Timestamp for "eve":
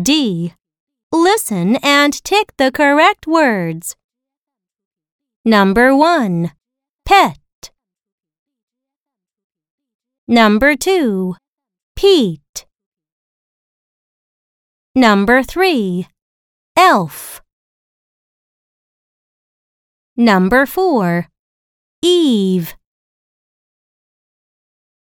22.00-22.74